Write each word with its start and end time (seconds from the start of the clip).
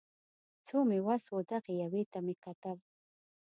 څو 0.67 0.77
مې 0.89 0.99
وس 1.07 1.23
و 1.29 1.37
دغې 1.51 1.73
یوې 1.83 2.03
ته 2.11 2.19
مې 2.25 2.35
کتل 2.43 2.77